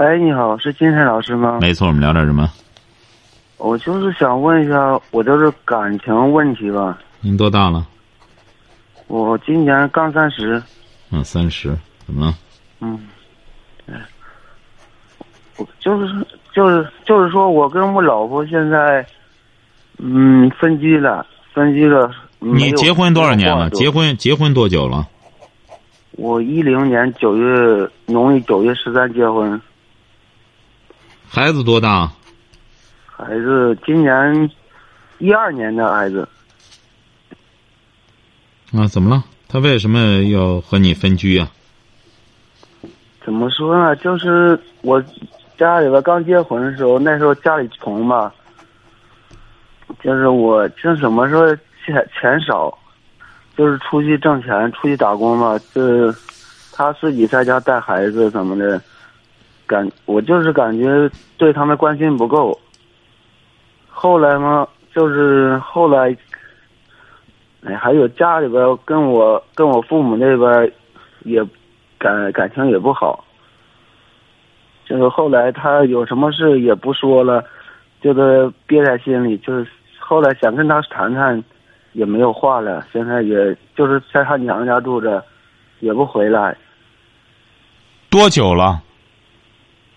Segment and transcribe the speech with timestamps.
[0.00, 1.58] 哎，你好，是金山老师吗？
[1.60, 2.50] 没错，我们聊点什么？
[3.58, 6.98] 我就是想问一下，我就是感情问题吧。
[7.20, 7.86] 您多大了？
[9.08, 10.62] 我今年刚三十。
[11.10, 11.76] 嗯，三十，
[12.06, 12.34] 怎么了？
[12.80, 12.98] 嗯，
[13.92, 13.94] 哎，
[15.58, 19.04] 我就是就是就是说，我跟我老婆现在，
[19.98, 22.10] 嗯，分居了，分居了。
[22.38, 23.68] 你结婚多少年了？
[23.68, 25.06] 结婚结婚多久了？
[26.12, 29.60] 我一零年九月农历九月十三结婚。
[31.32, 32.10] 孩子多大？
[33.06, 34.50] 孩子今年
[35.18, 36.28] 一二年的孩子。
[38.72, 39.22] 啊，怎么了？
[39.46, 41.48] 他为什么要和你分居啊？
[43.24, 43.94] 怎么说呢？
[43.94, 45.00] 就是我
[45.56, 48.32] 家里边刚结婚的时候，那时候家里穷嘛，
[50.02, 51.46] 就是我就什么时候
[51.86, 52.76] 钱钱少，
[53.56, 56.12] 就是出去挣钱，出去打工嘛，就是
[56.72, 58.82] 他自己在家带孩子什么的。
[59.70, 62.58] 感我就是感觉对他们关心不够。
[63.88, 66.16] 后来嘛，就是后来，
[67.62, 70.72] 哎，还有家里边跟我跟我父母那边
[71.22, 71.40] 也
[71.98, 73.24] 感感情也不好。
[74.86, 77.44] 就是后来他有什么事也不说了，
[78.00, 79.38] 就是憋在心里。
[79.38, 79.64] 就是
[80.00, 81.40] 后来想跟他谈谈，
[81.92, 82.84] 也没有话了。
[82.92, 85.24] 现在也就是在他娘家住着，
[85.78, 86.56] 也不回来。
[88.10, 88.82] 多久了？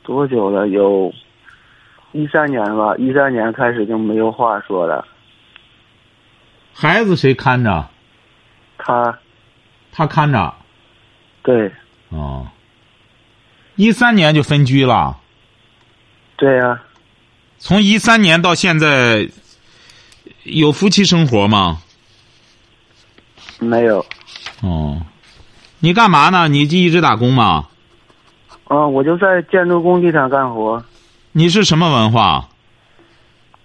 [0.04, 0.68] 多久了？
[0.68, 1.14] 有，
[2.12, 2.96] 一三年吧。
[2.98, 5.08] 一三年开始就没有话说了。
[6.74, 7.88] 孩子谁看着？
[8.78, 9.18] 他。
[9.92, 10.54] 他看着。
[11.42, 11.72] 对。
[12.10, 12.48] 哦。
[13.76, 15.18] 一三年就分居了。
[16.36, 16.82] 对呀。
[17.58, 19.30] 从一三年到现在，
[20.44, 21.82] 有夫妻生活吗？
[23.60, 24.06] 没有。
[24.62, 25.02] 哦。
[25.80, 26.50] 你干嘛呢？
[26.50, 27.70] 你就一直打工吗？
[28.74, 30.84] 啊，我就在建筑工地上干活。
[31.32, 32.50] 你是什么文化？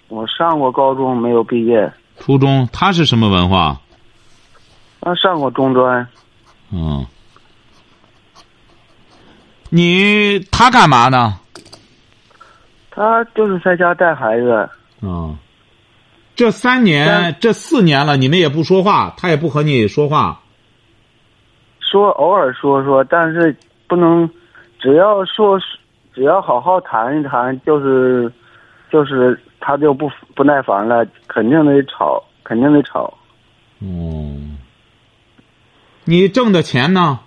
[0.08, 1.90] 我上过高中，没有毕业。
[2.18, 3.80] 初中，他是什么文化？
[5.00, 6.06] 他上过中专。
[6.70, 7.06] 嗯。
[9.70, 11.38] 你他干嘛呢？
[12.90, 14.68] 他就是在家带孩子。
[15.00, 15.38] 嗯。
[16.36, 20.42] 这三年，这四年了，你们也不说话，他也不和你说话。
[21.80, 24.28] 说偶尔说说，但是不能。
[24.78, 25.58] 只要说，
[26.14, 28.32] 只要好好谈一谈，就是，
[28.90, 33.12] 就是他就不不耐烦了，肯定得吵，肯定得吵。
[33.80, 34.38] 哦，
[36.04, 37.18] 你挣的钱呢？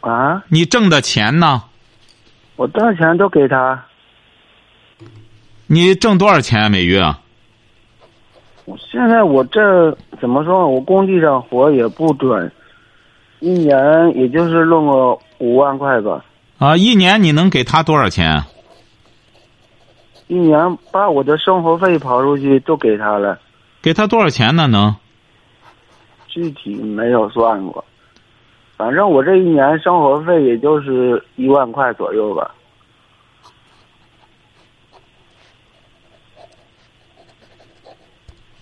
[0.00, 0.44] 啊？
[0.48, 1.64] 你挣的钱呢？
[2.56, 3.82] 我挣的钱都给他。
[5.66, 7.02] 你挣多少钱每月？
[8.66, 10.68] 我现在我这怎么说？
[10.68, 12.52] 我工地上活也不准，
[13.40, 13.74] 一年
[14.14, 15.18] 也就是弄个。
[15.44, 16.24] 五万块吧。
[16.58, 18.42] 啊，一年你能给他多少钱？
[20.28, 23.38] 一年把我的生活费刨出去都给他了。
[23.82, 24.66] 给他多少钱呢？
[24.66, 24.96] 能？
[26.28, 27.84] 具体没有算过，
[28.78, 32.54] 反正我这一年生活费也就是一万块左右吧。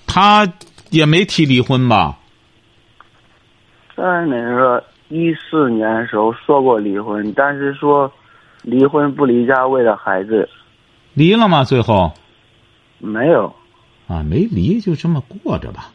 [0.07, 0.47] 他
[0.91, 2.19] 也没提离婚吧？
[3.95, 4.83] 在那个。
[5.13, 8.11] 一四年时候说过离婚，但是说
[8.63, 10.49] 离婚不离家，为了孩子。
[11.13, 11.65] 离了吗？
[11.65, 12.11] 最后
[12.99, 13.53] 没有
[14.09, 15.91] 啊，没离，就这么过着吧。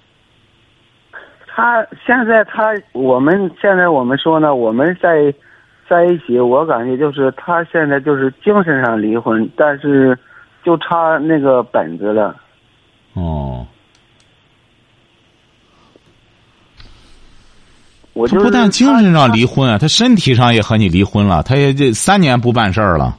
[1.48, 5.34] 他现在他我们现在我们说呢，我们在
[5.90, 10.16] 在一起，我感觉就是他现在就是精神上离婚，但是
[10.64, 12.36] 就差那个本子了。
[13.14, 13.66] 哦。
[18.26, 21.44] 他不但精神上离婚啊，他身体上也和你离婚了。
[21.44, 23.18] 他也这三年不办事儿了。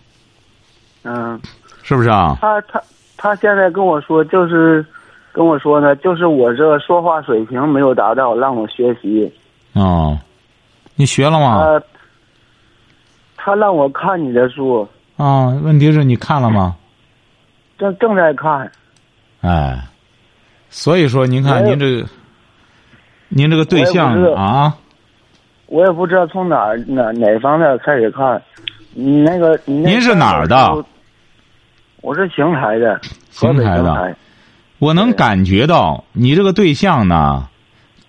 [1.02, 1.38] 嗯，
[1.82, 2.38] 是不是啊？
[2.40, 2.82] 他他
[3.18, 4.84] 他现在跟我说，就是
[5.32, 9.30] 跟我说呢，就是我这说话水平没有达到，让我学习。
[9.74, 10.18] 哦，
[10.96, 11.62] 你学了吗？
[11.62, 11.82] 他
[13.36, 14.88] 他让我看你的书。
[15.16, 16.74] 啊，问题是你看了吗？
[17.78, 18.70] 正正在看。
[19.40, 19.80] 哎，
[20.68, 22.08] 所以说，您看您这个，
[23.28, 24.74] 您这个对象啊。
[25.68, 28.42] 我也不知道从哪哪哪方面开始看，
[28.92, 30.84] 你那个您是哪儿的？
[32.00, 33.00] 我是邢台的，
[33.30, 34.16] 邢台的。
[34.78, 37.48] 我能感觉到你这个对象呢，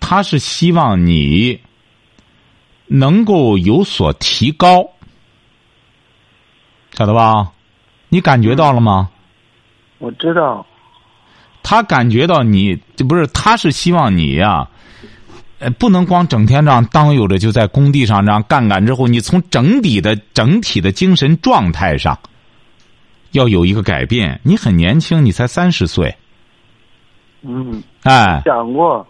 [0.00, 1.60] 他是希望你
[2.86, 4.88] 能够有所提高，
[6.92, 7.52] 晓得吧？
[8.08, 9.10] 你感觉到了吗？
[9.98, 10.64] 我知道，
[11.62, 14.69] 他感觉到你这不是，他是希望你呀、呃，
[15.78, 22.18] 不能光整天这样当悠着，就在工地上这样干干之后，你从整体的整体的精神状态上
[23.32, 24.40] 要有一个改变。
[24.42, 26.16] 你很年轻，你才三十岁，
[27.42, 29.06] 嗯，哎，想过，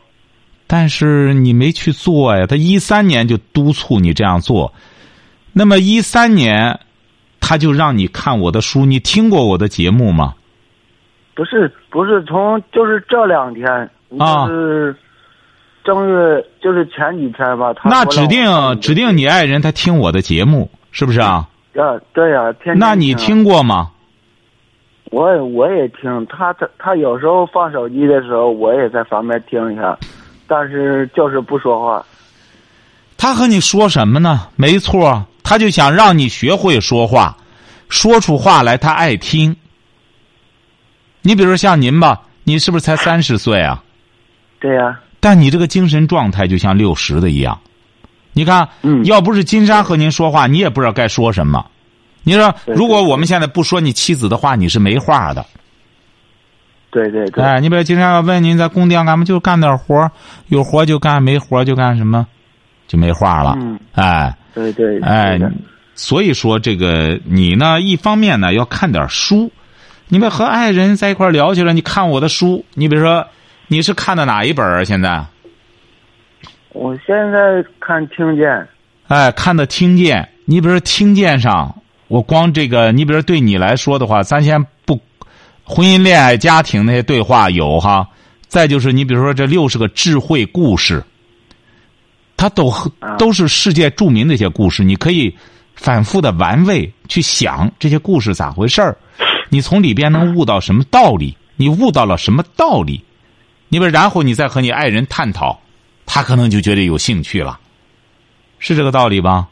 [0.67, 2.47] 但是你没去做呀。
[2.47, 4.73] 他一三年就督促你这样做，
[5.53, 6.81] 那么一三年
[7.41, 10.35] 他就让你看我的书，你听过我的节目吗？
[11.35, 13.67] 不是不是从就是这两天，
[14.19, 14.97] 啊就是
[15.85, 21.49] 正月就是前几天吧，他那指定指定你爱人他听我的节目，是不是啊？
[21.75, 23.91] 啊，对呀、天天那你听过吗？
[25.11, 29.99] 我也我也听他他他有时候放手机的时候，我也在旁边听一下，
[30.47, 32.05] 但是就是不说话。
[33.17, 34.49] 他和你说什么呢？
[34.57, 37.37] 没错，他就想让你学会说话，
[37.89, 39.57] 说出话来，他爱听。
[41.23, 43.83] 你比如说像您吧，你是不是才三十岁啊？
[44.59, 47.59] 对呀、但你这个精神状态就像六十的一样。
[48.33, 51.65] 你看，嗯要不是金山和您说话，你也不知道该说什么。
[52.23, 55.45] 你说，如果我们现在不说你妻子的话，你是没话的。
[56.91, 60.11] 对对对，哎，你比如金山要问您在工地上干嘛，就干点活儿
[60.49, 62.27] 有活儿就干，没活儿就干什么，
[62.87, 63.57] 就没话了。
[63.61, 65.39] 嗯，哎对对，哎
[65.95, 69.51] 所以说这个你呢，一方面呢要看点书，
[70.09, 73.27] 你们和爱人在一块聊起来，你看我的书，你比如说
[73.73, 74.85] 你是看的哪一本儿啊？
[74.85, 75.25] 现在？
[76.73, 78.69] 我现在看听见，
[79.07, 81.73] 哎，看的听见，你比如说听见上，
[82.09, 85.01] 我光这个，你比如说对你来说的话，咱先不，
[85.63, 88.09] 婚姻、恋爱、家庭那些对话有哈，
[88.49, 91.01] 再就是你比如说这六十个智慧故事，
[92.37, 92.69] 它都
[92.99, 95.33] 啊都是世界著名的一些故事，你可以
[95.77, 98.97] 反复的玩味去想这些故事咋回事儿，
[99.49, 101.37] 你从里边能悟到什么道理？
[101.55, 103.01] 你悟到了什么道理？
[103.71, 105.59] 你们然后你再和你爱人探讨，
[106.05, 107.59] 他可能就觉得有兴趣了。
[108.59, 109.49] 是这个道理吧？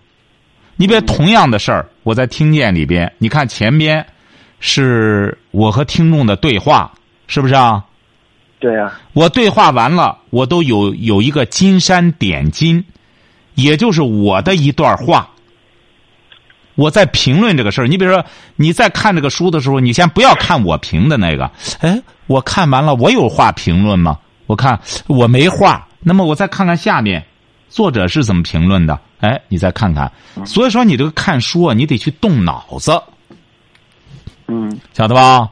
[0.77, 4.05] 你别同样的事儿，我在听见里边，你看前边
[4.61, 6.93] 是我和听众的对话，
[7.27, 7.85] 是不是啊？
[8.59, 12.85] 对呀、我对话完了，我都有有一个金山点金，
[13.55, 15.31] 也就是我的一段话。
[16.79, 24.17] 我在评论这个事儿，你比如说你在看这个书的时候，你先不要看我评的那个，哎，我看完了，我有话评论吗？
[24.47, 24.79] 我看
[25.09, 27.21] 我没话，那么我再看看下面，
[27.69, 28.97] 作者是怎么评论的？
[29.19, 30.11] 哎，你再看看。
[30.47, 32.93] 所以说，你这个看书啊，你得去动脑子，
[34.47, 35.51] 嗯，晓得吧？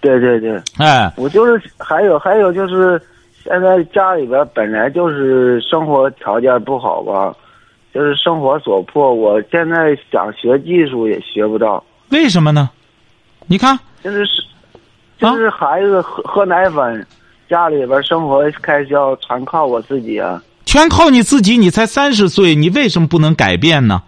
[0.00, 3.02] 对对对，哎，我就是还有还有就是，
[3.42, 7.34] 现在家里边本来就是生活条件不好吧，
[7.92, 12.70] 就是生活所迫，我现在想学技术也学不到，为什么呢？
[13.46, 14.42] 你看，就是是
[15.18, 17.06] 就是孩子喝喝奶粉，
[17.50, 20.42] 家里边生活开销全靠我自己啊。
[20.64, 24.02] 全靠你自己，你才三十岁，你为什么不能改变呢？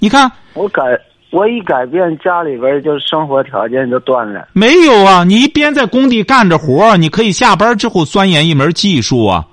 [0.00, 0.82] 你看，我改
[1.30, 4.48] 我一改变，家里边就生活条件就断了。
[4.52, 5.24] 没有啊！
[5.24, 9.46] 你一边在工地干着活你可以下班之后钻研一门技术啊。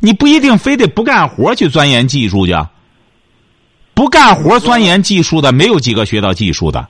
[0.00, 2.54] 你不一定非得不干活去钻研技术去。
[3.94, 6.86] 不干活钻研技术的，没有几个学到技术的，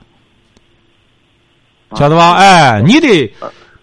[1.95, 2.33] 晓得吧？
[2.33, 3.31] 哎，你得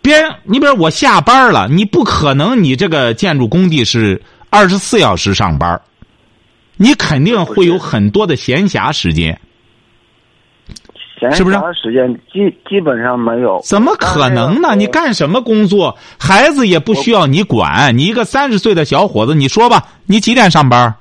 [0.01, 5.81] 别，你比如我下班了，你不可能，你这个建筑工地是二十四小时上班
[6.77, 9.41] 你肯定会有很多的闲暇时间。
[11.21, 13.61] 闲是不是暇时间基基本上没有。
[13.65, 14.75] 怎么可能呢？
[14.75, 15.97] 你干什么工作？
[16.19, 17.97] 孩子也不需要你管。
[17.97, 20.93] 你一个三十岁的小伙子，你说吧，你几点上班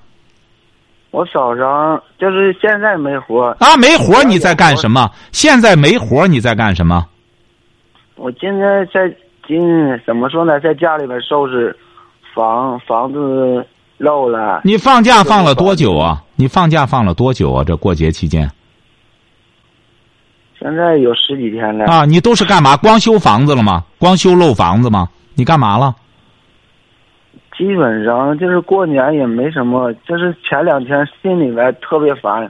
[1.12, 3.76] 我早上就是现在没活，啊？
[3.78, 5.10] 没活你在干什么？
[5.34, 7.06] 现在没活你在干什么？
[8.16, 9.14] 我今天在
[9.46, 9.60] 今
[10.06, 11.76] 怎么说呢，在家里边收拾
[12.34, 13.66] 房房子
[13.98, 16.24] 漏了，你放假放了多久啊？
[16.38, 17.64] 你放假放了多久啊？
[17.66, 18.50] 这过节期间
[20.60, 21.86] 现在有十几天了。
[21.86, 22.06] 啊？
[22.06, 22.78] 你都是干嘛？
[22.78, 23.84] 光修房子了吗？
[24.00, 25.10] 光修漏房子吗？
[25.36, 25.94] 你干嘛了？
[27.62, 32.50] 基本上就是过年也没什么，就是前两天心里边特别烦。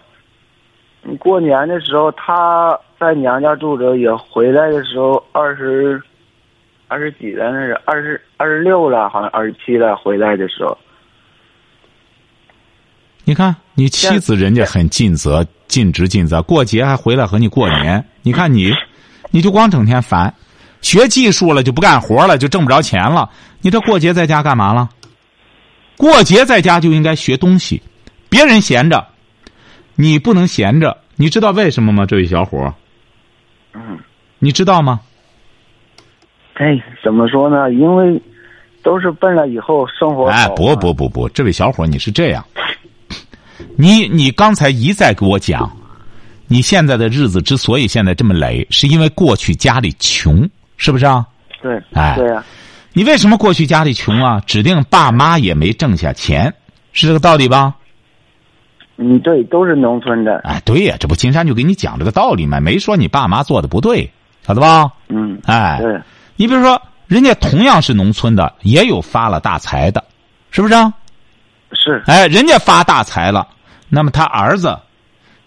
[1.20, 6.02] 过年的时候，他在娘家住着，也回来的时候二十，
[6.88, 9.98] 二十几了，那是二十二十六了，好像二十七了。
[9.98, 10.78] 回来的时候，
[13.26, 18.02] 你看，你妻子人家很尽责、尽职尽责，过节还回来和你过年。
[18.22, 18.72] 你看你，
[19.30, 20.34] 你就光整天烦，
[20.80, 23.30] 学技术了就不干活了，就挣不着钱了。
[23.60, 24.88] 你这过节在家干嘛了？
[26.02, 27.80] 过节在家就应该学东西，
[28.28, 29.08] 别人闲着，
[29.94, 30.98] 你不能闲着。
[31.16, 32.08] 你知道为什么吗？
[32.08, 32.74] 这位小伙，
[33.76, 34.00] 嗯，
[34.40, 35.00] 你知道吗？
[36.56, 37.72] 哎，怎么说呢？
[37.72, 38.20] 因为
[38.82, 42.44] 都是奔了以后生活好哎，不不不不，这位小伙，你是这样，
[43.78, 45.72] 你你刚才一再给我讲，
[46.48, 51.24] 你现在的日子之所以现在这么累，是因为过去家里穷，是不是啊？
[51.62, 52.44] 对，哎对呀、
[52.94, 54.42] 你为什么过去家里穷啊？
[54.46, 56.54] 指定爸妈也没挣下钱，
[56.92, 57.76] 是这个道理吧？
[58.98, 64.12] 嗯，对，都是农村的，哎，对呀、这不金山就给你讲这个道理嘛，没说你爸妈做的不对，
[64.46, 64.92] 晓得吧？
[65.08, 66.00] 嗯，哎，对，
[66.36, 70.04] 你比如说，人家同样是农村的，也有发了大财的，
[70.52, 70.94] 是不是啊？
[71.74, 73.48] 是，哎，人家发大财了，
[73.88, 74.78] 那么他儿子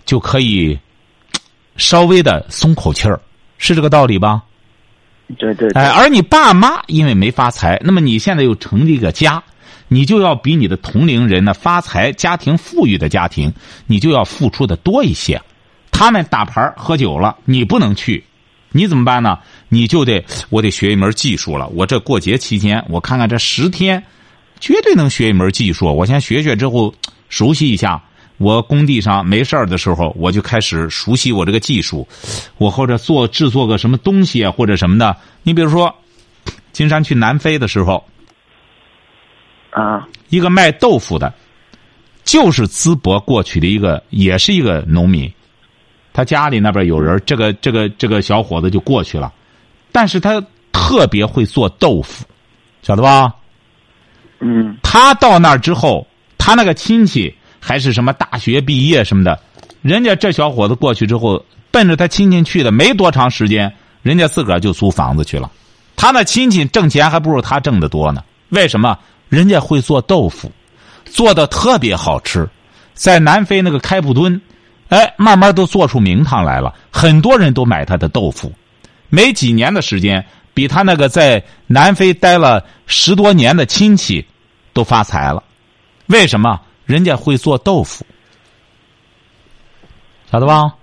[0.07, 0.77] 就可以
[1.77, 3.21] 稍微的松口气儿，
[3.59, 4.43] 是这个道理吧？
[5.39, 9.43] 对对，哎，而你爸妈因为没发财，那么你现在又成立一个家，
[9.89, 13.53] 你就要比你的同龄人呢发财、家庭富裕的家庭，
[13.87, 15.41] 你就要付出的多一些。
[15.91, 18.23] 他们打牌喝酒了，你不能去，
[18.73, 19.39] 你怎么办呢？
[19.69, 21.69] 你就得我得学一门技术了。
[21.69, 24.03] 我这过节期间，我看看这十天，
[24.61, 25.87] 绝对能学一门技术。
[25.87, 26.95] 我先学学之后，
[27.29, 28.03] 熟悉一下。
[28.39, 32.07] 我工地上没事儿的时候，我就开始熟悉我这个技术。
[32.59, 35.17] 我或者做制作个什么东西啊，或者什么的。
[35.43, 35.95] 你比如说，
[36.73, 38.05] 金山去南非的时候，
[39.71, 41.33] 啊，一个卖豆腐的，
[42.25, 45.33] 就是淄博过去的一个，也是一个农民。
[46.13, 49.33] 他家里那边有人，这个这个这个小伙子就过去了，
[49.91, 52.25] 但是他特别会做豆腐，
[52.83, 53.33] 晓得吧？
[54.41, 57.35] 嗯，他到那儿之后，他那个亲戚
[57.67, 59.41] 还是什么大学毕业什么的，
[59.81, 65.51] 人家这小伙子过去之后，奔着他亲戚去的，没多长时间，人家自个儿就租房子去了。
[65.97, 68.23] 他那亲戚挣钱还不如他挣的多呢。
[68.51, 68.99] 为什么？
[69.31, 70.53] 人家会做豆腐，
[71.07, 72.47] 做的特别好吃，
[72.93, 74.39] 在南非那个开普敦，
[74.91, 78.53] 哎，慢慢都做出名堂来了，很多人都买他的豆腐。
[79.09, 84.23] 没几年的时间，比他那个在南非待了十多年的亲戚
[84.75, 85.43] 都发财了。
[86.09, 86.61] 为什么？
[86.87, 88.05] 人家会做豆腐，
[90.31, 90.75] 晓得吧？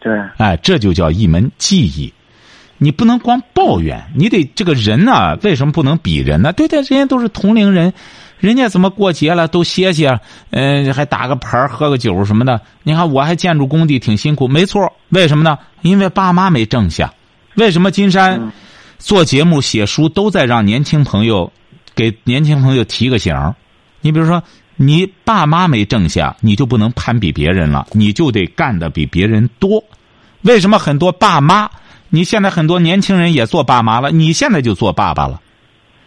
[0.00, 2.12] 对，哎，这就叫一门技艺。
[2.80, 6.52] 你不能光抱怨，你得这个人呢、为什么不能比人呢？
[6.52, 7.92] 对对，人家都是同龄人，
[8.38, 10.20] 人家怎么过节了都歇歇，
[10.50, 12.60] 嗯、还打个牌儿喝个酒什么的。
[12.84, 14.92] 你看我还建筑工地挺辛苦，没错。
[15.08, 15.58] 为什么呢？
[15.82, 17.12] 因为爸妈没挣下。
[17.56, 18.52] 为什么金山
[18.98, 21.52] 做节目、写书都在让年轻朋友
[21.96, 23.34] 给年轻朋友提个醒？
[24.00, 24.40] 你比如说，
[24.80, 29.82] 你爸妈没挣下，你就不能攀比别人了，你就得干的比别人多。
[30.42, 31.68] 为什么很多爸妈？
[32.10, 35.40] 你现在很多年轻人也做爸妈了，你现在就做爸爸了。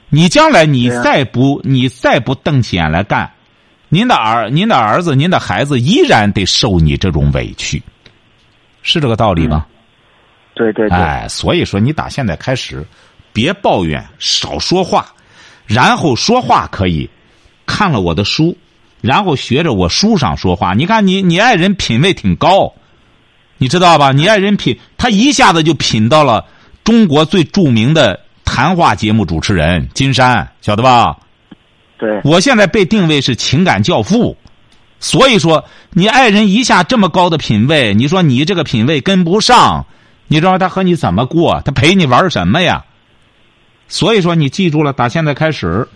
[0.09, 3.29] 你将来你再不你再不瞪起眼来干，
[3.89, 7.83] 您的儿您的儿子您的孩子依然得受你这种委屈，
[8.83, 9.65] 是这个道理吗？
[10.53, 12.85] 对对对，哎，所以说你打现在开始，
[13.33, 15.13] 别抱怨，少说话，
[15.65, 17.09] 然后说话可以
[17.65, 18.57] 看了我的书，
[19.01, 20.73] 然后学着我书上说话。
[20.73, 22.73] 你看你你爱人品味挺高，
[23.57, 24.11] 你知道吧？
[24.11, 26.45] 你爱人品，他一下子就品到了
[26.83, 31.17] 中国最著名的谈话节目主持人金山，晓得吧？
[31.97, 34.35] 对，我现在被定位是情感教父，
[34.99, 39.85] 所以说你爱人一下这么高的品位，你说你这个品位跟不上，
[40.27, 41.61] 你知道他和你怎么过？
[41.63, 42.85] 他陪你玩什么呀？
[43.87, 45.87] 所以说你记住了，打现在开始，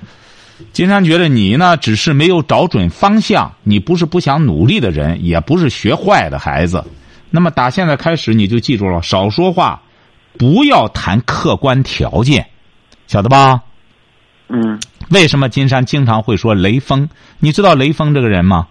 [0.72, 6.84] 金山觉得你呢只是没有找准方向，你不是不想努力的人，也不是学坏的孩子。
[7.30, 9.82] 那么打现在开始，你就记住了，少说话，
[10.38, 12.48] 不要谈客观条件，
[13.08, 13.62] 晓得吧？
[14.48, 17.10] 嗯，为什么金山经常会说雷锋？
[17.40, 18.68] 你知道雷锋这个人吗？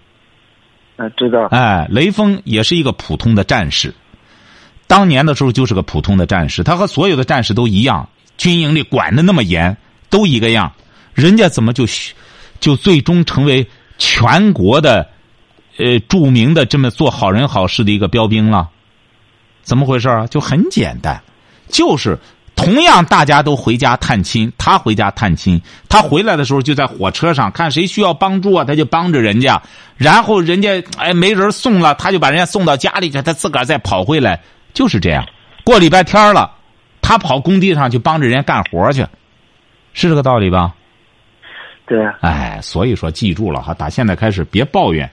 [0.96, 3.92] 啊，知道，哎，雷锋也是一个普通的战士，
[4.86, 9.76] 当年的时候就是个普通的战士，他和所有的战士都一样，军营里管的那么严，
[10.08, 10.72] 都一个样，
[11.14, 11.86] 人家怎么就
[12.60, 13.66] 就最终成为
[13.96, 15.08] 全国的
[15.78, 18.68] 呃著名的这么做好人好事的一个标兵了？
[19.62, 20.26] 怎么回事啊？
[20.26, 21.22] 就很简单，
[21.68, 22.18] 就是。
[22.56, 29.60] 同样，大家都回家探亲，他回家探亲，他回来的时候就在火车上看谁需要帮助啊，他就帮着人家，
[29.96, 34.40] 然后人家哎没人送了，他就把人家送到家里去，他自个儿再跑回来，
[34.72, 35.26] 就是这样。
[35.64, 36.48] 过礼拜天了，
[37.02, 39.04] 他跑工地上去帮着人家干活去，
[39.92, 40.72] 是这个道理吧？
[41.86, 45.10] 对，哎，所以说记住了哈，打现在开始别抱怨，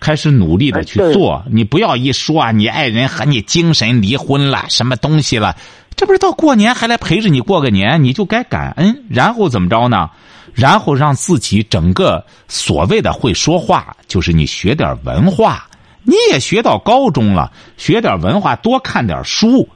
[0.00, 1.44] 开始努力的去做。
[1.50, 5.54] 你不要一说啊你爱人和你精神离婚了，什么东西了，
[5.96, 10.10] 这不是到过年还来陪着你过个年，你就该感恩，然后怎么着呢？
[10.54, 15.68] 然后让自己整个所谓的会说话，就是你学点文化，
[16.02, 19.68] 你也学到高中了，学点文化，多看点书，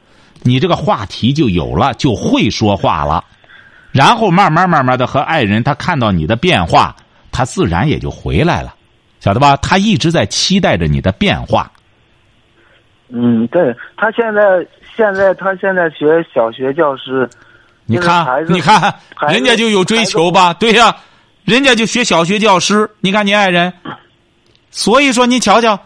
[0.43, 3.23] 你这个话题就有了，就会说话了。
[3.93, 6.97] 然后慢慢慢慢的和爱人，他看到你的变化，
[7.31, 8.75] 他自然也就回来了，
[9.21, 9.57] 晓得吧？
[9.59, 11.71] 他一直在期待着你的变化。
[13.15, 17.29] 嗯，对他现在现在他现在学小学教师，
[17.85, 18.95] 你看，你看，
[19.29, 20.55] 人家就有追求吧？
[20.55, 20.97] 对呀，
[21.45, 22.89] 人家就学小学教师。
[23.01, 23.71] 你看你爱人，
[24.71, 25.79] 所以说你瞧瞧，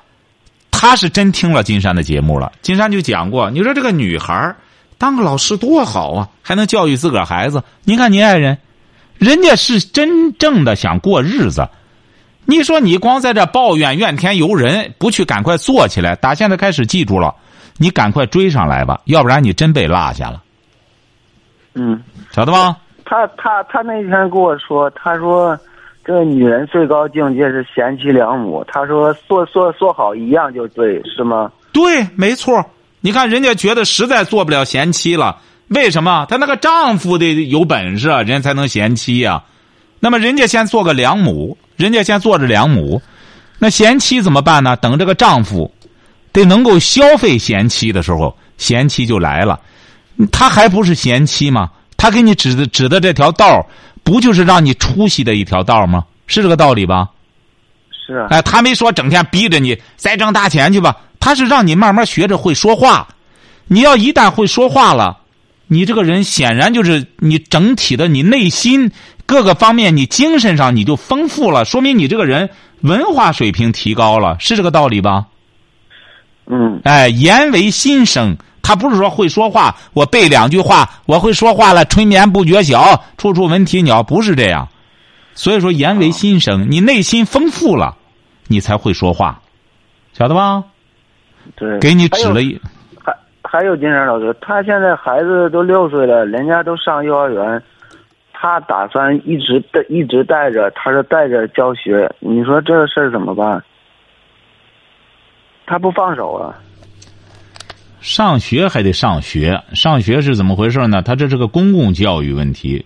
[0.71, 2.53] 他是真听了金山的节目了。
[2.63, 4.55] 金山就讲过，你说这个女孩
[4.99, 7.63] 当个老师多好啊，还能教育自个儿孩子。
[7.85, 8.59] 您看您爱人，
[9.19, 11.69] 人家是真正的想过日子。
[12.45, 16.15] 你说你光在这抱怨怨天尤人，不去赶快做起来。
[16.17, 17.35] 打现在开始记住了，
[17.77, 20.43] 你赶快追上来吧，要不然你真被落下了。
[21.75, 22.77] 嗯，晓得吧？
[23.05, 25.59] 他他他那天跟我说，他说
[26.05, 28.65] 这个女人最高境界是贤妻良母。
[28.69, 31.53] 他说做做做好一样就对，是吗？
[31.73, 32.65] 对，没错。
[33.01, 35.39] 你看人家觉得实在做不了贤妻了，
[35.69, 36.27] 为什么？
[36.29, 39.43] 她那个丈夫得有本事，啊人家才能贤妻呀。
[40.01, 43.01] 那么人家先做个良母，人家先做着良母，
[43.59, 44.77] 那贤妻怎么办呢？
[44.77, 45.73] 等这个丈夫
[46.33, 49.59] 得能够消费贤妻的时候，贤妻就来了。
[50.31, 51.71] 他还不是贤妻吗？
[51.97, 53.67] 他给你指的指的这条道
[54.05, 56.05] 不就是让你出息的一条道吗？
[56.27, 57.09] 是这个道理吧？
[58.07, 58.27] 是啊。
[58.31, 60.95] 哎，他没说整天逼着你再挣大钱去吧，
[61.27, 63.09] 他是让你慢慢学着会说话。
[63.67, 65.19] 你要一旦会说话了，
[65.67, 68.93] 你这个人显然就是你整体的你内心
[69.27, 72.49] 各个方面，你精神上你就丰富了，说明你这个人
[72.83, 75.27] 文化水平提高了，是这个道理吧？
[76.47, 76.81] 嗯。
[76.85, 78.37] 哎，言为心声。
[78.63, 84.69] 他不是说会说话，我背两句话，我会说话了，春眠不觉晓，处处闻啼鸟，不是这样。
[85.35, 87.97] 所以说，言为心声，你内心丰富了，
[88.47, 89.41] 你才会说话，
[90.17, 90.63] 晓得吧？
[91.55, 91.79] 对。
[91.79, 92.61] 给你指了一。
[93.05, 97.63] 还还有金山老师，他现在孩子都六岁了，人家都上幼儿园，
[98.33, 103.63] 他打算一直带一直带着，他说带着教学，你说这个事儿怎么办？
[105.65, 106.55] 他不放手啊。
[108.01, 111.03] 上学还得上学，上学是怎么回事呢？
[111.03, 112.85] 他这是个公共教育问题，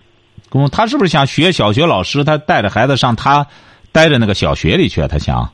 [0.49, 2.23] 公他是不是想学小学老师？
[2.23, 3.45] 他带着孩子上他
[3.91, 5.05] 待着那个小学里去？
[5.07, 5.47] 他想？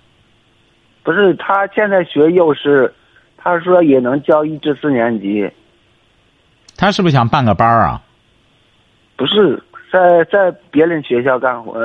[1.07, 2.93] 不是，他现在学幼师，
[3.37, 5.49] 他说也能教一至四年级。
[6.75, 8.01] 他是不是想办个班啊？
[9.15, 11.79] 不是，在在别人学校干活，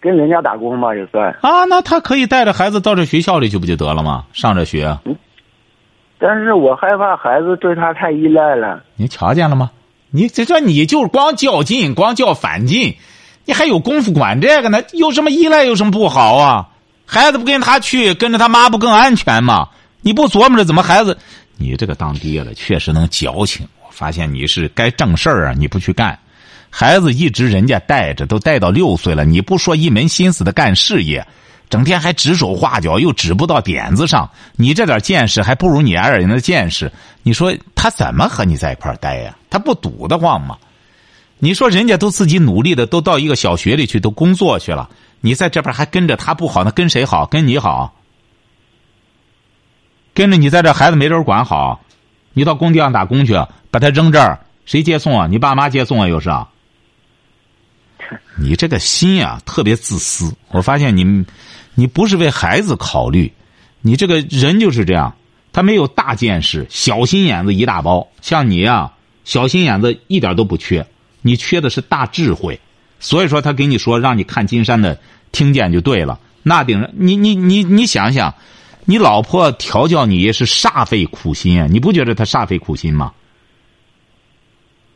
[0.00, 1.36] 跟人家打工吧，也算。
[1.42, 4.24] 啊，那他可以带着孩子到这学校里去，不就得了吗？
[4.32, 4.96] 上着学。
[5.04, 5.14] 嗯。
[6.18, 8.82] 但是我害怕孩子对他太依赖了。
[8.96, 9.70] 你瞧见了吗？
[10.10, 12.96] 你这这你就是光较劲，光较反劲，
[13.44, 14.78] 你还有功夫管这个呢？
[14.94, 15.64] 有什么依赖？
[15.64, 16.69] 有什么不好啊？
[17.12, 19.68] 孩子不跟他去，跟着他妈不更安全吗？
[20.00, 21.18] 你不琢磨着怎么孩子？
[21.56, 23.66] 你这个当爹的确实能矫情。
[23.84, 26.16] 我发现你是该正事儿啊，你不去干。
[26.70, 31.26] 孩子一直人家带着，都带到六岁了，你不说一门心思的干事业。
[31.68, 34.30] 整天还指手画脚，又指不到点子上。
[34.54, 36.92] 你这点见识还不如你爱人的见识。
[37.24, 39.36] 你说他怎么和你在一块儿待呀？
[39.50, 40.56] 他不堵得慌吗？
[41.40, 44.88] 你说人家都自己努力的，都到一个小学里去，都工作去了。
[45.20, 47.26] 你在这边还跟着他不好，那跟谁好？
[47.26, 47.94] 跟你好？
[50.14, 51.80] 跟着你在这孩子没人管好？
[52.32, 53.34] 你到工地上打工去，
[53.70, 55.26] 把他扔这儿，谁接送啊？
[55.26, 56.08] 你爸妈接送啊？
[56.08, 56.30] 又是？
[58.40, 60.34] 你这个心啊，特别自私。
[60.48, 61.24] 我发现你。
[61.76, 63.32] 你不是为孩子考虑，
[63.80, 65.16] 你这个人就是这样，
[65.52, 68.06] 他没有大见识，小心眼子一大包。
[68.20, 68.92] 像你呀，
[69.24, 70.84] 小心眼子一点都不缺，
[71.22, 72.60] 你缺的是大智慧。
[73.00, 74.98] 所以说，他给你说让你看金山的，
[75.32, 76.20] 听见就对了。
[76.42, 78.34] 那顶上，你你你你想想，
[78.84, 81.66] 你老婆调教你也是煞费苦心啊！
[81.68, 83.12] 你不觉得他煞费苦心吗？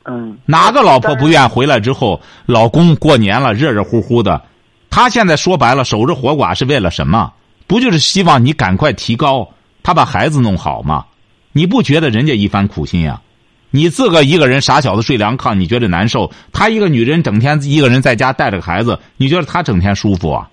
[0.04, 0.38] 嗯。
[0.46, 4.42] 哪个老婆不愿回来之后，老公过年了热热乎乎的？
[4.90, 7.32] 他现在说白了，守着活寡是为了什么？
[7.66, 9.48] 不就是希望你赶快提高，
[9.82, 11.06] 他把孩子弄好吗？
[11.52, 13.20] 你不觉得人家一番苦心呀？
[13.74, 16.30] 你自个一个人傻小子睡凉炕，你觉得难受？
[16.52, 20.48] 他一个女人整天一个人在家带着个孩子，你觉得他整天舒服啊？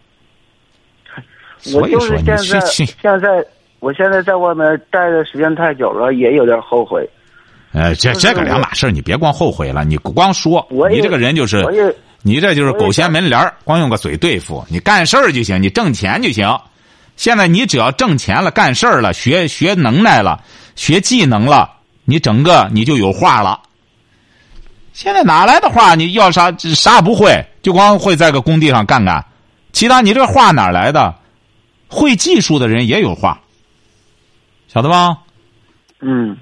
[1.75, 3.45] 我就是现在，现在，
[3.79, 7.07] 我现在在外面待的时间太久了，也有点后悔。
[7.73, 11.63] 呃，这这个两码事你别光后悔了，你光说，你这个人就是。
[12.23, 16.47] 你这就是狗掀门帘光用个嘴对付，你干事儿就行，你挣钱就行。
[17.15, 20.39] 现在你只要挣钱了、干事儿了、学学能耐了、
[20.75, 21.71] 学技能了，
[22.05, 23.61] 你整个你就有话了。
[24.93, 25.95] 现在哪来的话？
[25.95, 29.25] 你要啥啥也不会，就光会在个工地上干干，
[29.71, 31.15] 其他你这话哪来的？
[31.87, 33.41] 会技术的人也有话，
[34.67, 35.17] 晓得吧？
[35.99, 36.37] 嗯，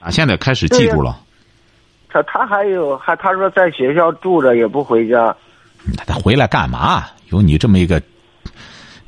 [0.00, 1.18] 啊，现在开始记住了。
[2.08, 5.34] 他他还有还他说在学校住着也不回家，
[5.96, 7.04] 那他回来干嘛？
[7.30, 8.00] 有你这么一个，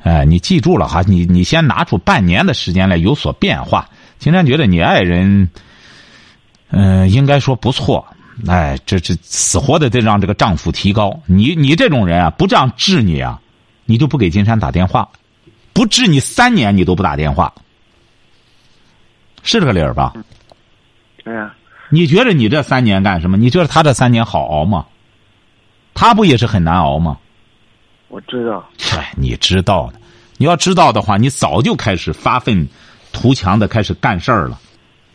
[0.03, 3.89] 哎，你记住了哈，你你先拿出半年的时间来有所变化。
[4.19, 5.49] 金山觉得你爱人，
[6.69, 8.05] 嗯、应该说不错。
[8.47, 11.19] 哎，这这死活的得让这个丈夫提高。
[11.25, 13.39] 你你这种人啊，不这样治你啊，
[13.83, 15.09] 你就不给金山打电话，
[15.73, 17.53] 不治你三年你都不打电话，
[19.43, 20.13] 是这个理儿吧？
[21.25, 21.53] 对呀，
[21.89, 23.35] 你觉得你这三年干什么？
[23.35, 24.85] 你觉得他这三年好熬吗？
[25.93, 27.17] 他不也是很难熬吗？
[28.07, 29.99] 我知道，嗨，你知道的，
[30.37, 32.65] 你要知道的话，你早就开始发愤
[33.11, 34.57] 图强的开始干事儿了，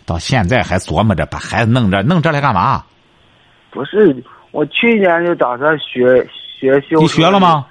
[0.06, 2.84] 到现在还琢磨着把孩子弄这弄这来干嘛？
[3.70, 6.24] 不是我去年就打算学
[6.58, 7.40] 学修，你学了？
[7.40, 7.66] 吗？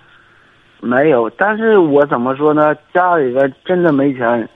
[0.81, 2.75] 没有，但是我怎么说呢？
[2.93, 4.49] 家里边真的没钱，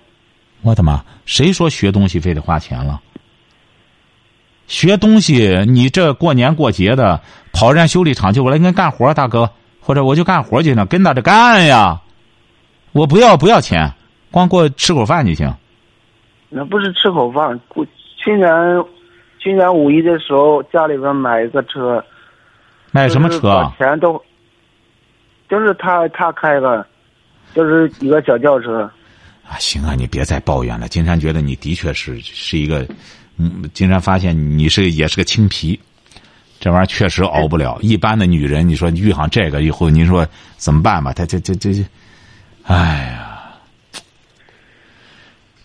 [0.61, 1.01] 我的妈！
[1.25, 2.99] 谁说学东西非得花钱了？
[4.67, 7.21] 学东西，你这过年过节的
[7.53, 12.01] 跑人家修理厂去，我来跟干活，大哥，或者我就干活去呢，跟到这干呀。
[12.91, 13.89] 我不要不要钱，
[14.29, 15.49] 光给我吃口饭就行。
[16.49, 17.59] 那不是吃口饭。
[17.67, 17.85] 过
[18.17, 18.49] 去年
[19.39, 22.03] 去年五一的时候，家里边买一个车，
[22.91, 23.75] 买什么车啊？
[23.77, 24.21] 钱都，
[25.49, 26.85] 就是他他开的，
[27.53, 28.89] 就是一个小轿车。
[29.43, 30.87] 啊，行啊，你别再抱怨了。
[30.87, 32.85] 金山觉得你的确是是一个，
[33.37, 35.79] 嗯，金山发现你是也是个青皮，
[36.59, 37.77] 这玩意儿确实熬不了。
[37.81, 41.13] 一般的女人，你说遇上这个以后，您说怎么办吧？
[41.13, 41.85] 她这这这这，
[42.63, 43.26] 哎呀，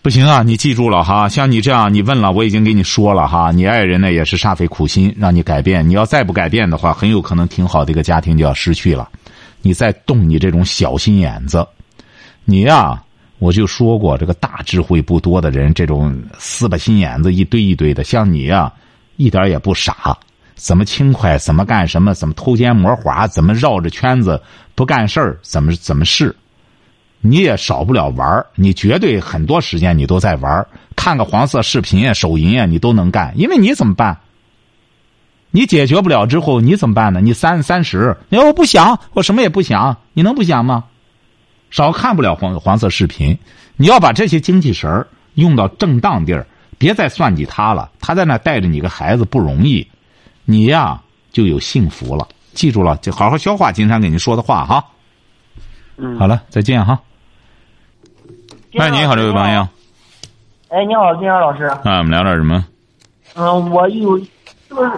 [0.03, 0.43] 不行啊！
[0.43, 3.53] 你记住了哈，像你这样，你问了，我已经给你说了哈。
[3.53, 9.09] 你爱人呢也是煞费苦心让你改变，你要再不改变的话，很有可能挺好的一个家庭就要失去了。
[9.61, 11.65] 你再动你这种小心眼子，
[12.45, 13.01] 你呀、
[13.39, 18.73] 我就说过，这个大智慧不多的人，这种死把心眼子一堆一堆的，像你呀、
[19.19, 20.19] 一点也不傻，
[20.57, 24.43] 怎么轻快，怎么干什么，怎么偷奸摸滑，怎么绕着圈子
[24.75, 26.35] 不干事儿，怎么怎么是，
[27.25, 34.19] 你也少不了玩儿你绝对很多时间你都在玩儿看个黄色视频呀、手淫呀，你都能干，因为你怎么办？
[35.53, 37.21] 你解决不了之后，你怎么办呢？
[37.21, 40.85] 你三三十，你说我不想，我什么也不想，你能不想吗？
[41.71, 43.39] 少看不了黄黄色视频，
[43.77, 47.91] 你要把这些精气神儿用到正当地儿，别再算计他了。
[48.01, 49.87] 他在那带着你个孩子不容易，
[50.45, 52.27] 你呀就有幸福了。
[52.53, 54.85] 记住了，就好好消化金山给您说的话哈。
[55.97, 56.99] 嗯，好了，再见哈。
[58.79, 59.69] 哎，你好，这位朋友，
[60.71, 61.65] 哎，你好，金阳老师。
[61.65, 62.65] 啊，我们聊点什么？
[63.35, 64.27] 嗯，我有就
[64.83, 64.91] 是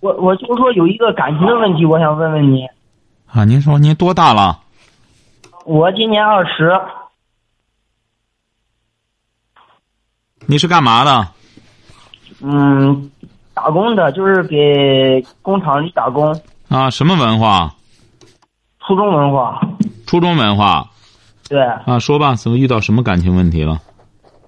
[0.00, 2.66] 我我就说有一个感情的问题，我想问问你。
[3.26, 4.60] 啊，您说您多大了？
[5.64, 6.78] 我今年二十，
[10.46, 11.28] 你是干嘛的？
[12.42, 13.10] 嗯，
[13.54, 17.74] 打工的，就是给工厂里打工，啊，什么文化？
[18.86, 19.58] 初中文化。
[20.06, 20.88] 初中文化
[21.48, 23.80] 对，啊，说吧，怎么遇到什么感情问题了？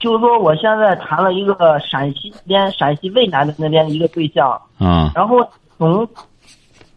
[0.01, 5.37] 就是说我现在谈了一个陕西那边陕西渭南的那边的一个对象，啊然后
[5.77, 6.09] 从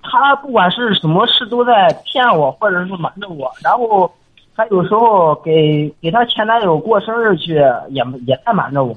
[0.03, 4.11] 他不管是什么事都在骗我，或者是瞒着我，然后
[4.55, 7.53] 他有时候给给他前男友过生日去，
[7.89, 8.95] 也也在瞒着我。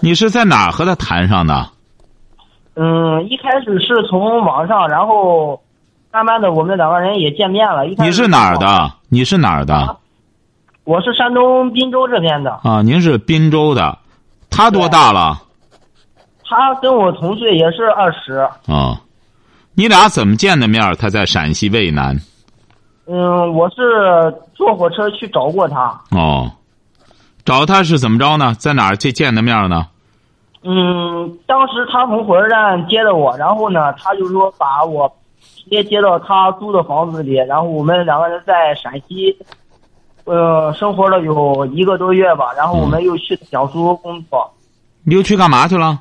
[0.00, 1.68] 你是在哪儿和他谈上的？
[2.74, 5.60] 嗯，一开始是从网上，然后
[6.16, 7.86] 慢慢的我们两个人也见面了。
[7.86, 8.56] 一你是哪儿？
[8.56, 8.90] 的？
[9.10, 9.98] 你是哪儿的？
[10.84, 13.98] 我是山东滨州这边的，啊，您是滨州的，
[14.48, 15.42] 他多大了？
[16.42, 18.48] 他跟我同岁，也是二十。
[18.72, 18.98] 啊，
[19.74, 20.82] 你俩怎么见的面？
[20.98, 22.18] 他在陕西渭南。
[23.06, 26.00] 嗯，我是坐火车去找过他。
[26.12, 26.50] 哦，
[27.44, 28.54] 找他是怎么着呢？
[28.54, 29.88] 在哪儿去见的面呢？
[30.62, 35.25] 嗯，当时他从火车站接的我，然后呢，他就说把我直
[35.70, 39.36] 接接到他租的房子里，然后我们两个人在陕西，
[40.24, 44.52] 呃，生活了有一个多月吧，然后我们又去江苏工作。
[45.04, 46.00] 你又去干嘛去了？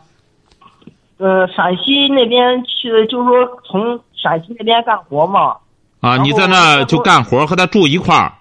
[1.18, 5.56] 呃，陕西那边去，就是说从陕西那边干活嘛。
[6.02, 8.34] 啊，你在那就干活，和他住一块儿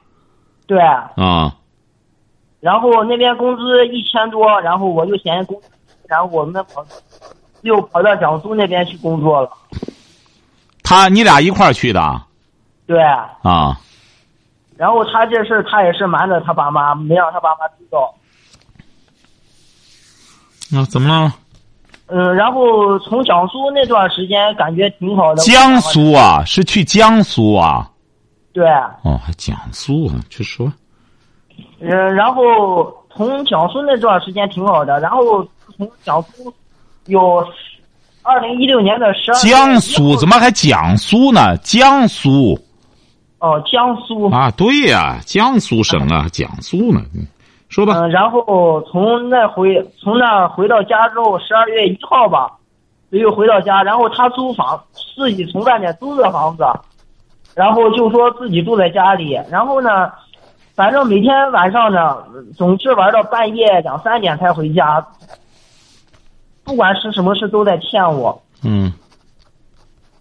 [0.66, 1.54] 对，啊？
[2.60, 5.60] 然后那边工资一千多，然后我就嫌工，
[6.08, 6.84] 然后我们跑，
[7.62, 9.50] 又跑到江苏那边去工作了。
[10.84, 12.22] 他你俩一块儿去的？
[12.86, 13.80] 对，啊，
[14.76, 18.14] 然后他这事儿他也是瞒着他爸妈，没让他爸妈知道。
[20.70, 21.34] 那、怎么了？
[22.08, 25.42] 嗯，然后从江苏那段时间感觉挺好的。
[25.42, 27.90] 江苏啊，是去江苏啊？
[28.52, 28.68] 对，
[29.02, 30.14] 哦，还江苏啊？
[30.28, 30.70] 去说。
[31.80, 35.42] 嗯，然后从江苏那段时间挺好的，然后
[35.74, 36.52] 从江苏
[37.06, 37.42] 有
[38.24, 41.56] 二零一六年的十二江苏怎么还江苏呢？
[41.58, 42.58] 江苏
[43.38, 47.00] 哦，江苏啊，对呀、江苏省啊，江苏呢？
[47.14, 47.26] 嗯
[47.68, 47.94] 说吧。
[47.96, 52.52] 嗯，然后从那回从那回到家之后，十二月一号吧，
[53.10, 54.80] 又回到家，然后他租房，
[55.16, 56.64] 自己从外面租的房子，
[57.54, 60.10] 然后就说自己住在家里，然后呢，
[60.76, 62.16] 反正每天晚上呢，
[62.56, 65.04] 总是玩到半夜两三点才回家，
[66.64, 68.92] 不管是什么事都在骗我，嗯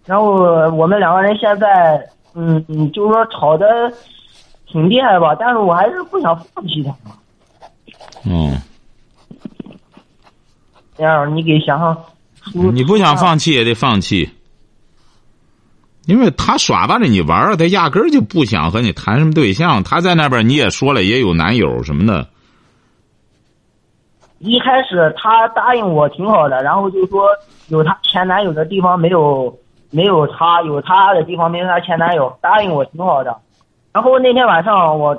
[0.04, 0.34] 然后
[0.72, 3.66] 我们两个人现在，嗯嗯，就是说吵的
[4.66, 6.94] 挺厉害吧，但是我还是不想放弃他。
[8.26, 8.60] 嗯，
[10.98, 11.96] 这样你给想想，
[12.74, 14.28] 你不想放弃也得放弃，
[16.04, 19.82] 因为他耍巴着你玩儿，他压根儿就不想和你谈什么对象。
[19.82, 22.28] 他在那边你也说了，也有男友什么的。
[24.44, 27.28] 一开始她答应我挺好的，然后就说
[27.68, 29.52] 有她前男友的地方没有
[29.90, 33.34] 没有他，有他的地方没有她前男友，答应我挺好的。
[33.92, 35.16] 然后那天晚上我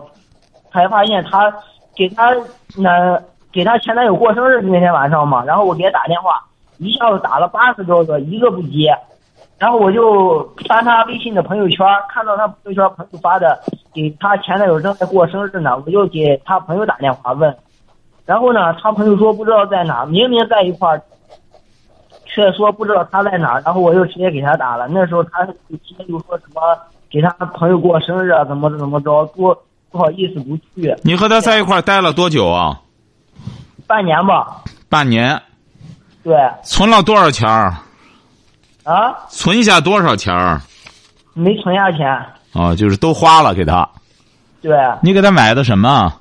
[0.72, 1.52] 才发现她
[1.96, 2.32] 给她
[2.78, 3.20] 那
[3.52, 6.40] 给她前男友过生日那天晚上嘛，然后我给她打电话，
[6.78, 8.96] 一下子打了八十多个，一个不接。
[9.58, 13.58] 然后我就翻他微信的朋友圈，看到他朋友圈朋友发的
[13.94, 17.56] 给他前男友正在过生日呢，我就给他朋友打电话问。
[18.26, 21.02] 然后呢，他朋友说不知道在哪，明明在一块儿，
[22.26, 23.62] 却说不知道他在哪儿。
[23.64, 24.88] 然后我又直接给他打了。
[24.88, 26.62] 那时候他就直接就说什么
[27.10, 29.56] 给他朋友过生日啊，怎么怎么着，不
[29.92, 30.96] 不好意思不去。
[31.04, 32.82] 你和他在一块儿待了多久啊？
[33.88, 35.40] 半年吧，半年，
[36.24, 37.76] 对存了多少钱儿？
[38.84, 40.60] 啊，存下多少钱儿？
[41.34, 43.88] 没存下钱，哦，就是都花了给他。
[44.62, 46.12] 对，你给他买的什么？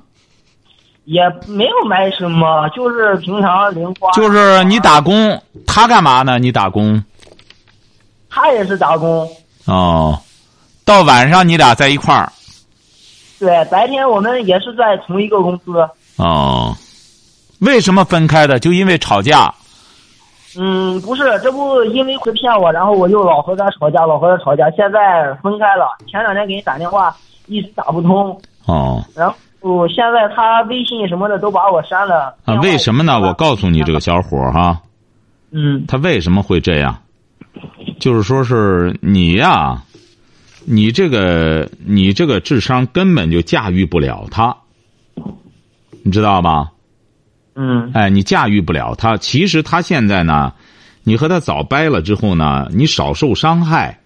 [1.05, 4.11] 也没有买什么，就是平常零花。
[4.11, 6.37] 就是你打工，他干嘛呢？
[6.37, 7.03] 你打工
[8.29, 9.27] 他也是打工，
[9.65, 10.19] 哦，
[10.83, 12.31] 到晚上你俩在一块儿
[13.39, 15.87] 对，白天我们也是在同一个公司。
[16.17, 16.75] 哦。
[17.61, 18.59] 为什么分开的？
[18.59, 19.51] 就因为吵架。
[20.57, 25.87] 嗯，不是，这不因为会骗我，然后我就老和他吵架，老和他吵架，现在分开了。
[26.05, 27.15] 前两天给你打电话，
[27.47, 29.33] 一直打不通，哦然后
[29.87, 32.35] 现在他微信什么的都把我删了。
[32.45, 33.19] 啊，为什么呢？
[33.19, 34.81] 我告诉你，这个小伙儿哈，
[35.51, 37.01] 嗯他为什么会这样？
[37.99, 39.81] 就是说是你呀，
[40.65, 44.55] 你这个你这个智商根本就驾驭不了他，
[46.03, 46.71] 你知道吧？
[47.55, 49.15] 嗯哎，你驾驭不了他。
[49.15, 50.51] 其实他现在呢，
[51.03, 53.97] 你和他早掰了之后呢，你少受伤害。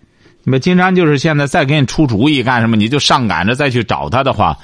[0.44, 4.56] 你们金山就是现在再给你出主意干什么，你就上赶着再去找他的话，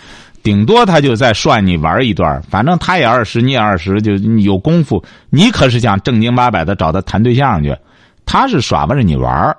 [0.46, 2.40] 顶多他就再涮你玩一段。
[2.44, 5.04] 反正他也二十，你也二十，就有功夫。
[5.32, 7.76] 你可是想正经八百的找他谈对象去，
[8.28, 9.58] 他是耍巴着你玩儿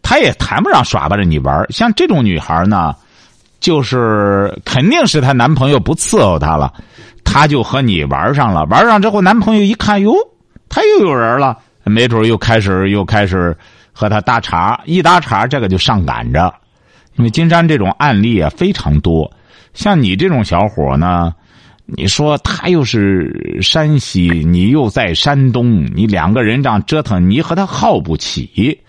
[0.00, 2.94] 他也谈不上耍巴着你玩像这种女孩呢，
[3.58, 6.72] 就是肯定是她男朋友不伺候她了。
[7.24, 10.14] 她就和你玩上了，玩上之后，男朋友一看，哟，
[10.68, 13.56] 他又有人了，没准又开始又开始
[13.92, 16.52] 和他搭茬，一搭茬，这个就上赶着。
[17.16, 19.30] 因为金山这种案例啊非常多，
[19.74, 21.34] 像你这种小伙呢，
[21.86, 28.80] 你说他又是山西，你又在山东，你两个人这样折腾，你和他耗不起。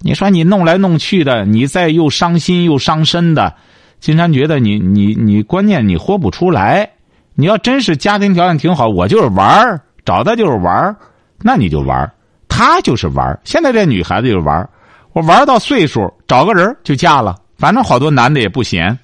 [0.00, 3.54] 你说你弄来弄去的，你再又伤心又伤身的，
[3.98, 6.88] 金山觉得你你你关键你活不出来。
[7.34, 10.96] 你要真是家庭条件挺好，我就是玩儿，找他就是玩儿，
[11.42, 12.12] 那你就玩儿，
[12.48, 13.38] 他就是玩儿。
[13.44, 14.68] 现在这女孩子就是玩儿，
[15.12, 18.96] 我玩到岁数，找个人就嫁了，反正好多男的也不闲，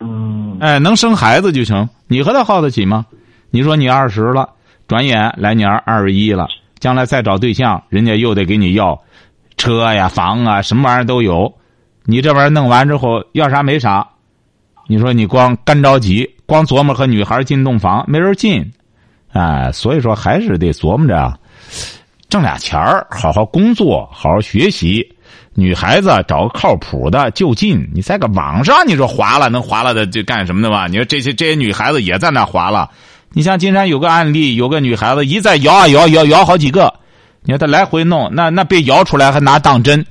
[0.00, 1.88] 嗯哎，能生孩子就成。
[2.08, 3.06] 你和他耗得起吗？
[3.50, 4.48] 你说你二十了，
[4.86, 9.00] 转眼来年二十一了，将来再找对象，人家又得给你要
[9.56, 11.52] 车呀、房啊，什么玩意儿都有。
[12.04, 14.06] 你这玩意儿弄完之后要啥没啥，
[14.86, 18.72] 你说你光干着急，光琢磨和女孩进洞房，没人进，
[19.32, 21.38] 哎，所以说还是得琢磨着
[22.28, 25.15] 挣俩钱儿，好好工作，好好学习。
[25.58, 30.86] 女孩子找个靠谱的就近，你在个网上你说划了能划了的就干什么的吧？
[30.86, 32.90] 你说这些这些女孩子也在那划了。
[33.32, 36.92] 你像金山有个案例，有个女孩子一再摇啊摇摇摇好几个，
[37.42, 40.04] 你看她来回弄，那那被摇出来还拿当真，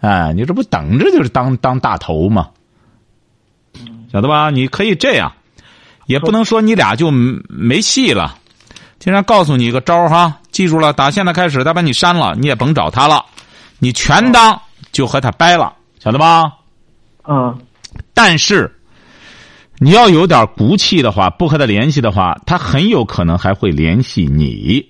[0.00, 2.48] 哎，你这不等着就是当当大头吗？
[4.12, 4.50] 晓得吧？
[4.50, 5.32] 你可以这样，
[6.06, 8.36] 也不能说你俩就没戏了。
[8.98, 13.24] 金山告诉你一个招哈，记住了，打现在开始，他把你删了，你也甭找他了，
[13.78, 14.60] 你全当
[14.92, 16.44] 就和他掰了，晓得吧？
[17.26, 17.58] 嗯
[18.14, 18.70] 但是，
[19.78, 24.86] 你要有点骨气的话，不和他联系的话，他很有可能还会联系你，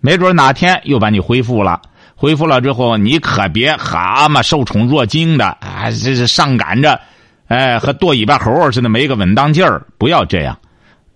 [0.00, 1.80] 没准哪天又把你恢复了。
[2.14, 7.00] 恢复了之后，你可别蛤蟆受宠若惊的啊，这是上赶着，
[7.46, 9.86] 哎，和剁尾巴猴似的，没个稳当劲儿。
[9.98, 10.58] 不要这样，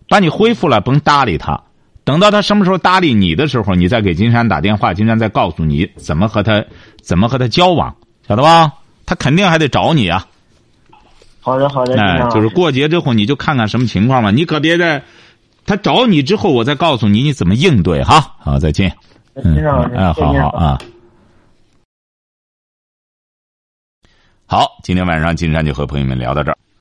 [0.08, 1.60] 把你恢复了，甭搭理他。
[2.04, 6.64] 等到他什么时候搭理你的时候，你再给金山打电话，金山再告诉你怎么和他
[7.00, 7.94] 怎么和他交往，
[8.26, 8.72] 晓得吧？
[9.04, 10.26] 他肯定还得找你啊。
[11.40, 15.02] 好的好的，哎就是过节之后你就看看什么情况吧，你可别在
[15.66, 18.34] 他找你之后，我再告诉你你怎么应对哈。
[18.38, 18.96] 好，再见。
[19.34, 19.56] 嗯，
[19.96, 20.78] 哎，好好啊。
[24.46, 26.56] 好，今天晚上金山就和朋友们聊到这儿。